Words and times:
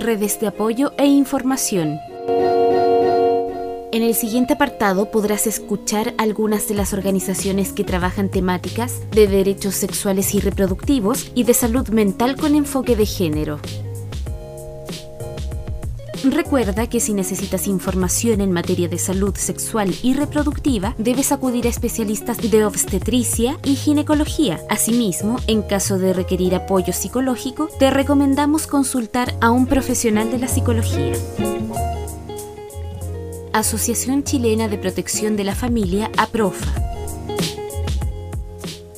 redes 0.00 0.40
de 0.40 0.48
apoyo 0.48 0.92
e 0.98 1.06
información. 1.06 1.98
En 3.92 4.04
el 4.04 4.14
siguiente 4.14 4.52
apartado 4.52 5.10
podrás 5.10 5.46
escuchar 5.48 6.14
algunas 6.16 6.68
de 6.68 6.74
las 6.74 6.92
organizaciones 6.92 7.72
que 7.72 7.82
trabajan 7.82 8.28
temáticas 8.28 9.00
de 9.10 9.26
derechos 9.26 9.74
sexuales 9.74 10.34
y 10.34 10.40
reproductivos 10.40 11.32
y 11.34 11.42
de 11.42 11.54
salud 11.54 11.88
mental 11.88 12.36
con 12.36 12.54
enfoque 12.54 12.94
de 12.94 13.06
género. 13.06 13.58
Recuerda 16.30 16.86
que 16.86 17.00
si 17.00 17.12
necesitas 17.12 17.66
información 17.66 18.40
en 18.40 18.52
materia 18.52 18.88
de 18.88 18.98
salud 18.98 19.34
sexual 19.34 19.92
y 20.00 20.14
reproductiva, 20.14 20.94
debes 20.96 21.32
acudir 21.32 21.66
a 21.66 21.70
especialistas 21.70 22.38
de 22.38 22.64
obstetricia 22.64 23.58
y 23.64 23.74
ginecología. 23.74 24.60
Asimismo, 24.68 25.38
en 25.48 25.62
caso 25.62 25.98
de 25.98 26.12
requerir 26.12 26.54
apoyo 26.54 26.92
psicológico, 26.92 27.68
te 27.80 27.90
recomendamos 27.90 28.68
consultar 28.68 29.34
a 29.40 29.50
un 29.50 29.66
profesional 29.66 30.30
de 30.30 30.38
la 30.38 30.46
psicología. 30.46 31.14
Asociación 33.52 34.22
Chilena 34.22 34.68
de 34.68 34.78
Protección 34.78 35.36
de 35.36 35.42
la 35.42 35.56
Familia, 35.56 36.12
APROFA. 36.16 36.89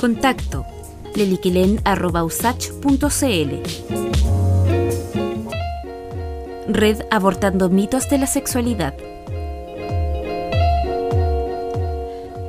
Contacto 0.00 0.64
leliquilen.usach.cl 1.16 3.50
Red 6.68 7.02
Abortando 7.10 7.68
Mitos 7.68 8.08
de 8.08 8.18
la 8.18 8.28
Sexualidad 8.28 8.94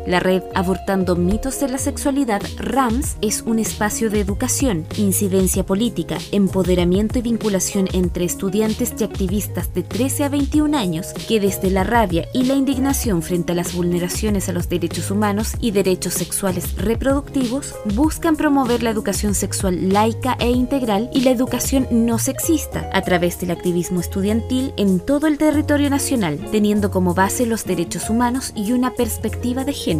La 0.05 0.19
red 0.19 0.43
Abortando 0.53 1.15
Mitos 1.15 1.59
de 1.59 1.67
la 1.67 1.79
Sexualidad, 1.79 2.43
RAMS, 2.57 3.17
es 3.21 3.41
un 3.41 3.57
espacio 3.57 4.11
de 4.11 4.19
educación, 4.19 4.85
incidencia 4.97 5.65
política, 5.65 6.19
empoderamiento 6.31 7.17
y 7.17 7.23
vinculación 7.23 7.87
entre 7.91 8.23
estudiantes 8.23 8.93
y 8.99 9.03
activistas 9.03 9.73
de 9.73 9.81
13 9.81 10.25
a 10.25 10.29
21 10.29 10.77
años 10.77 11.11
que 11.27 11.39
desde 11.39 11.71
la 11.71 11.83
rabia 11.83 12.27
y 12.33 12.43
la 12.43 12.53
indignación 12.53 13.23
frente 13.23 13.53
a 13.53 13.55
las 13.55 13.73
vulneraciones 13.73 14.47
a 14.47 14.51
los 14.51 14.69
derechos 14.69 15.09
humanos 15.09 15.53
y 15.59 15.71
derechos 15.71 16.13
sexuales 16.13 16.75
reproductivos 16.75 17.73
buscan 17.95 18.35
promover 18.35 18.83
la 18.83 18.91
educación 18.91 19.33
sexual 19.33 19.89
laica 19.89 20.37
e 20.39 20.51
integral 20.51 21.09
y 21.13 21.21
la 21.21 21.31
educación 21.31 21.87
no 21.89 22.19
sexista 22.19 22.91
a 22.93 23.01
través 23.01 23.39
del 23.39 23.49
activismo 23.49 24.01
estudiantil 24.01 24.71
en 24.77 24.99
todo 24.99 25.25
el 25.25 25.39
territorio 25.39 25.89
nacional, 25.89 26.37
teniendo 26.51 26.91
como 26.91 27.15
base 27.15 27.47
los 27.47 27.65
derechos 27.65 28.11
humanos 28.11 28.51
y 28.53 28.71
una 28.71 28.93
perspectiva 28.93 29.63
de 29.63 29.73
género 29.73 29.94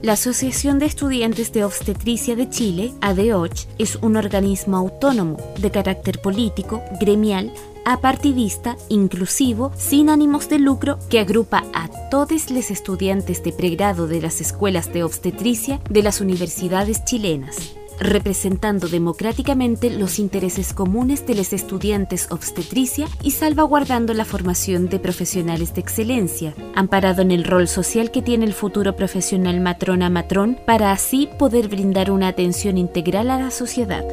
La 0.01 0.13
Asociación 0.13 0.77
de 0.77 0.85
Estudiantes 0.85 1.51
de 1.53 1.63
Obstetricia 1.63 2.35
de 2.35 2.49
Chile, 2.49 2.93
ADOCH, 3.01 3.65
es 3.77 3.95
un 3.95 4.17
organismo 4.17 4.77
autónomo 4.77 5.37
de 5.57 5.71
carácter 5.71 6.21
político, 6.21 6.83
gremial, 6.99 7.51
apartidista, 7.93 8.77
inclusivo, 8.89 9.71
sin 9.75 10.09
ánimos 10.09 10.49
de 10.49 10.59
lucro, 10.59 10.99
que 11.09 11.19
agrupa 11.19 11.63
a 11.73 11.89
todos 12.09 12.51
los 12.51 12.71
estudiantes 12.71 13.43
de 13.43 13.51
pregrado 13.51 14.07
de 14.07 14.21
las 14.21 14.41
escuelas 14.41 14.91
de 14.93 15.03
obstetricia 15.03 15.79
de 15.89 16.03
las 16.03 16.21
universidades 16.21 17.03
chilenas 17.05 17.75
representando 17.99 18.87
democráticamente 18.87 19.89
los 19.89 20.19
intereses 20.19 20.73
comunes 20.73 21.25
de 21.27 21.35
los 21.35 21.53
estudiantes 21.53 22.27
obstetricia 22.31 23.07
y 23.21 23.31
salvaguardando 23.31 24.13
la 24.13 24.25
formación 24.25 24.89
de 24.89 24.99
profesionales 24.99 25.73
de 25.73 25.81
excelencia, 25.81 26.53
amparado 26.75 27.21
en 27.21 27.31
el 27.31 27.43
rol 27.43 27.67
social 27.67 28.11
que 28.11 28.21
tiene 28.21 28.45
el 28.45 28.53
futuro 28.53 28.95
profesional 28.95 29.59
matrona-matrón 29.59 30.57
para 30.65 30.91
así 30.91 31.29
poder 31.37 31.67
brindar 31.67 32.09
una 32.11 32.29
atención 32.29 32.77
integral 32.77 33.29
a 33.31 33.39
la 33.39 33.51
sociedad. 33.51 34.05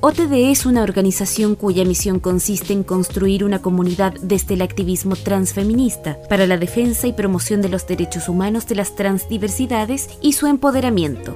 OTD 0.00 0.32
es 0.50 0.66
una 0.66 0.82
organización 0.82 1.54
cuya 1.56 1.84
misión 1.84 2.20
consiste 2.20 2.72
en 2.72 2.84
construir 2.84 3.44
una 3.44 3.60
comunidad 3.60 4.14
desde 4.22 4.54
el 4.54 4.62
activismo 4.62 5.14
transfeminista 5.16 6.16
para 6.28 6.46
la 6.46 6.56
defensa 6.56 7.06
y 7.06 7.12
promoción 7.12 7.60
de 7.62 7.68
los 7.68 7.86
derechos 7.86 8.28
humanos 8.28 8.66
de 8.66 8.76
las 8.76 8.94
transdiversidades 8.94 10.08
y 10.22 10.32
su 10.34 10.46
empoderamiento. 10.46 11.34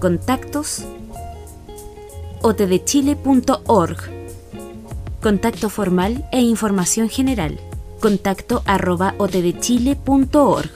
Contactos 0.00 0.84
otdchile.org 2.42 3.98
Contacto 5.20 5.68
formal 5.68 6.26
e 6.32 6.40
información 6.40 7.10
general 7.10 7.60
contacto 8.00 8.62
arroba 8.66 9.14
otdchile.org. 9.18 10.70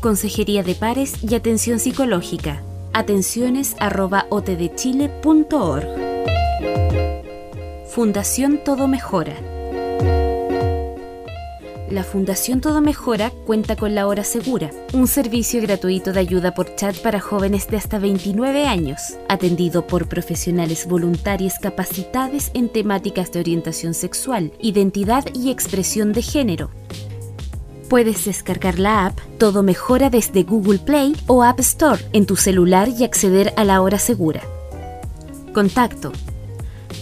Consejería 0.00 0.62
de 0.62 0.74
Pares 0.74 1.14
y 1.22 1.34
Atención 1.34 1.78
Psicológica. 1.78 2.62
Atenciones 2.92 3.76
arroba. 3.78 4.26
Fundación 7.88 8.60
Todo 8.64 8.88
Mejora 8.88 9.51
la 11.92 12.04
Fundación 12.04 12.60
Todo 12.60 12.80
Mejora 12.80 13.30
cuenta 13.46 13.76
con 13.76 13.94
la 13.94 14.06
Hora 14.06 14.24
Segura, 14.24 14.70
un 14.92 15.06
servicio 15.06 15.60
gratuito 15.60 16.12
de 16.12 16.20
ayuda 16.20 16.54
por 16.54 16.74
chat 16.74 16.96
para 16.98 17.20
jóvenes 17.20 17.68
de 17.68 17.76
hasta 17.76 17.98
29 17.98 18.66
años, 18.66 19.18
atendido 19.28 19.86
por 19.86 20.08
profesionales 20.08 20.86
voluntarios 20.86 21.54
capacitados 21.60 22.50
en 22.54 22.68
temáticas 22.68 23.30
de 23.32 23.40
orientación 23.40 23.94
sexual, 23.94 24.52
identidad 24.60 25.24
y 25.34 25.50
expresión 25.50 26.12
de 26.12 26.22
género. 26.22 26.70
Puedes 27.88 28.24
descargar 28.24 28.78
la 28.78 29.06
app 29.06 29.18
Todo 29.38 29.62
Mejora 29.62 30.08
desde 30.08 30.44
Google 30.44 30.78
Play 30.78 31.14
o 31.26 31.42
App 31.42 31.60
Store 31.60 32.02
en 32.14 32.24
tu 32.24 32.36
celular 32.36 32.88
y 32.88 33.04
acceder 33.04 33.52
a 33.56 33.64
la 33.64 33.82
Hora 33.82 33.98
Segura. 33.98 34.40
Contacto. 35.52 36.12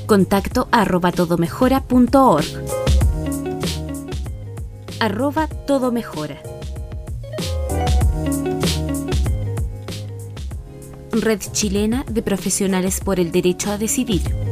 Contacto 0.07 0.67
arroba 0.73 1.13
todomejora.org 1.13 2.70
arroba 5.01 5.49
todo 5.49 5.91
mejora. 5.91 6.41
Red 11.11 11.41
Chilena 11.53 12.05
de 12.09 12.23
Profesionales 12.23 13.01
por 13.01 13.19
el 13.19 13.33
Derecho 13.33 13.73
a 13.73 13.79
Decidir. 13.79 14.50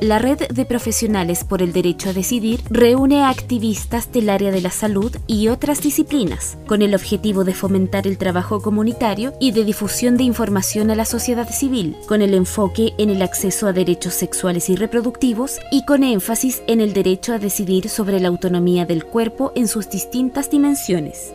La 0.00 0.18
Red 0.18 0.48
de 0.48 0.64
Profesionales 0.64 1.44
por 1.44 1.60
el 1.60 1.74
Derecho 1.74 2.08
a 2.08 2.14
Decidir 2.14 2.62
reúne 2.70 3.22
a 3.22 3.28
activistas 3.28 4.10
del 4.10 4.30
área 4.30 4.50
de 4.50 4.62
la 4.62 4.70
salud 4.70 5.14
y 5.26 5.48
otras 5.48 5.82
disciplinas, 5.82 6.56
con 6.66 6.80
el 6.80 6.94
objetivo 6.94 7.44
de 7.44 7.52
fomentar 7.52 8.06
el 8.06 8.16
trabajo 8.16 8.62
comunitario 8.62 9.34
y 9.40 9.52
de 9.52 9.66
difusión 9.66 10.16
de 10.16 10.24
información 10.24 10.90
a 10.90 10.94
la 10.94 11.04
sociedad 11.04 11.50
civil, 11.50 11.98
con 12.08 12.22
el 12.22 12.32
enfoque 12.32 12.94
en 12.96 13.10
el 13.10 13.20
acceso 13.20 13.66
a 13.66 13.74
derechos 13.74 14.14
sexuales 14.14 14.70
y 14.70 14.76
reproductivos 14.76 15.58
y 15.70 15.84
con 15.84 16.02
énfasis 16.02 16.62
en 16.66 16.80
el 16.80 16.94
derecho 16.94 17.34
a 17.34 17.38
decidir 17.38 17.90
sobre 17.90 18.20
la 18.20 18.28
autonomía 18.28 18.86
del 18.86 19.04
cuerpo 19.04 19.52
en 19.54 19.68
sus 19.68 19.90
distintas 19.90 20.50
dimensiones. 20.50 21.34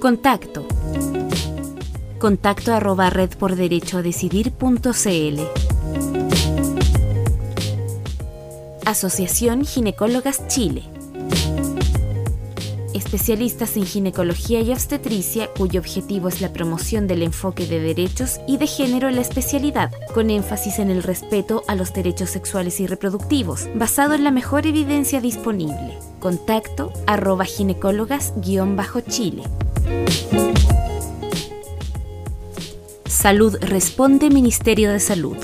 Contacto. 0.00 0.66
Contacto 2.18 2.74
arroba 2.74 3.08
redporderechoadecidir.cl 3.10 5.71
Asociación 8.84 9.64
Ginecólogas 9.64 10.48
Chile. 10.48 10.82
Especialistas 12.94 13.76
en 13.76 13.86
ginecología 13.86 14.60
y 14.60 14.72
obstetricia 14.72 15.48
cuyo 15.56 15.78
objetivo 15.80 16.28
es 16.28 16.40
la 16.40 16.52
promoción 16.52 17.06
del 17.06 17.22
enfoque 17.22 17.66
de 17.66 17.78
derechos 17.78 18.40
y 18.48 18.56
de 18.56 18.66
género 18.66 19.08
en 19.08 19.14
la 19.14 19.20
especialidad, 19.20 19.92
con 20.12 20.30
énfasis 20.30 20.80
en 20.80 20.90
el 20.90 21.04
respeto 21.04 21.62
a 21.68 21.76
los 21.76 21.94
derechos 21.94 22.30
sexuales 22.30 22.80
y 22.80 22.88
reproductivos, 22.88 23.68
basado 23.76 24.14
en 24.14 24.24
la 24.24 24.32
mejor 24.32 24.66
evidencia 24.66 25.20
disponible. 25.20 25.96
Contacto 26.18 26.92
arroba 27.06 27.44
ginecólogas-chile. 27.44 29.44
Salud 33.06 33.56
Responde 33.60 34.30
Ministerio 34.30 34.90
de 34.90 34.98
Salud. 34.98 35.36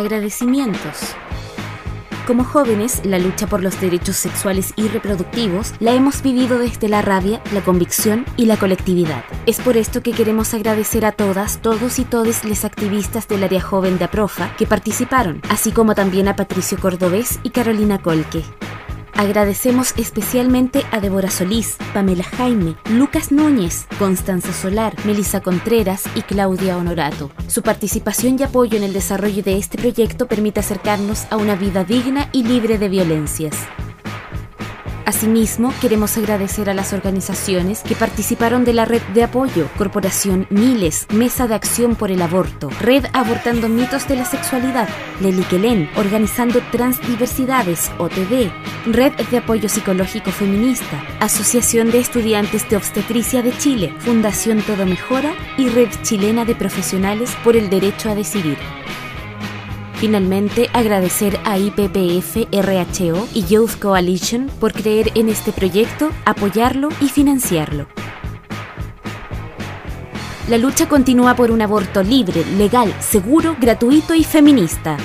Agradecimientos. 0.00 1.14
como 2.26 2.42
jóvenes, 2.42 3.02
la 3.04 3.18
lucha 3.18 3.46
por 3.46 3.62
los 3.62 3.78
derechos 3.82 4.16
sexuales 4.16 4.72
y 4.76 4.88
reproductivos 4.88 5.74
la 5.78 5.92
hemos 5.92 6.22
vivido 6.22 6.58
desde 6.58 6.88
la 6.88 7.02
rabia, 7.02 7.42
la 7.52 7.60
convicción 7.60 8.24
y 8.38 8.46
la 8.46 8.56
colectividad. 8.56 9.24
Es 9.44 9.60
por 9.60 9.76
esto 9.76 10.02
que 10.02 10.12
queremos 10.12 10.54
agradecer 10.54 11.04
a 11.04 11.12
todas, 11.12 11.60
todos 11.60 11.98
y 11.98 12.04
todes 12.04 12.46
les 12.46 12.64
activistas 12.64 13.28
del 13.28 13.44
área 13.44 13.60
joven 13.60 13.98
de 13.98 14.04
APROFA 14.04 14.56
que 14.56 14.66
participaron, 14.66 15.42
así 15.50 15.70
como 15.70 15.94
también 15.94 16.28
a 16.28 16.36
Patricio 16.36 16.78
Cordobés 16.78 17.38
y 17.42 17.50
Carolina 17.50 18.00
Colque. 18.00 18.42
Agradecemos 19.20 19.92
especialmente 19.98 20.82
a 20.90 20.98
Débora 20.98 21.28
Solís, 21.28 21.76
Pamela 21.92 22.24
Jaime, 22.24 22.76
Lucas 22.88 23.30
Núñez, 23.30 23.86
Constanza 23.98 24.50
Solar, 24.50 24.94
Melissa 25.04 25.42
Contreras 25.42 26.04
y 26.14 26.22
Claudia 26.22 26.78
Honorato. 26.78 27.30
Su 27.46 27.60
participación 27.60 28.38
y 28.38 28.44
apoyo 28.44 28.78
en 28.78 28.82
el 28.82 28.94
desarrollo 28.94 29.42
de 29.42 29.58
este 29.58 29.76
proyecto 29.76 30.26
permite 30.26 30.60
acercarnos 30.60 31.26
a 31.28 31.36
una 31.36 31.54
vida 31.54 31.84
digna 31.84 32.30
y 32.32 32.44
libre 32.44 32.78
de 32.78 32.88
violencias. 32.88 33.54
Asimismo, 35.10 35.74
queremos 35.80 36.16
agradecer 36.16 36.70
a 36.70 36.74
las 36.74 36.92
organizaciones 36.92 37.80
que 37.80 37.96
participaron 37.96 38.64
de 38.64 38.72
la 38.72 38.84
red 38.84 39.02
de 39.12 39.24
apoyo, 39.24 39.68
Corporación 39.76 40.46
Miles, 40.50 41.08
Mesa 41.12 41.48
de 41.48 41.56
Acción 41.56 41.96
por 41.96 42.12
el 42.12 42.22
Aborto, 42.22 42.70
Red 42.80 43.06
Abortando 43.12 43.68
Mitos 43.68 44.06
de 44.06 44.14
la 44.14 44.24
Sexualidad, 44.24 44.88
Leliquelén, 45.20 45.90
Organizando 45.96 46.60
Transdiversidades, 46.70 47.90
OTD, 47.98 48.52
Red 48.86 49.14
de 49.32 49.38
Apoyo 49.38 49.68
Psicológico 49.68 50.30
Feminista, 50.30 51.02
Asociación 51.18 51.90
de 51.90 51.98
Estudiantes 51.98 52.70
de 52.70 52.76
Obstetricia 52.76 53.42
de 53.42 53.50
Chile, 53.58 53.92
Fundación 53.98 54.62
Todo 54.62 54.86
Mejora 54.86 55.34
y 55.58 55.70
Red 55.70 55.88
Chilena 56.02 56.44
de 56.44 56.54
Profesionales 56.54 57.36
por 57.42 57.56
el 57.56 57.68
Derecho 57.68 58.10
a 58.10 58.14
Decidir. 58.14 58.58
Finalmente, 60.00 60.70
agradecer 60.72 61.38
a 61.44 61.58
IPPF, 61.58 62.48
RHO 62.50 63.28
y 63.34 63.44
Youth 63.44 63.78
Coalition 63.78 64.50
por 64.58 64.72
creer 64.72 65.12
en 65.14 65.28
este 65.28 65.52
proyecto, 65.52 66.08
apoyarlo 66.24 66.88
y 67.02 67.10
financiarlo. 67.10 67.86
La 70.48 70.56
lucha 70.56 70.88
continúa 70.88 71.36
por 71.36 71.50
un 71.50 71.60
aborto 71.60 72.02
libre, 72.02 72.46
legal, 72.56 72.94
seguro, 73.00 73.56
gratuito 73.60 74.14
y 74.14 74.24
feminista. 74.24 74.96